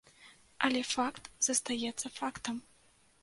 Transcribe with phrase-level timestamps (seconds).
[0.67, 2.55] Але факт застаецца фактам.